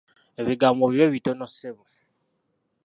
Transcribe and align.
Ebigambo 0.41 0.83
bibe 0.91 1.07
bitono 1.15 1.45
ssebo. 1.49 1.83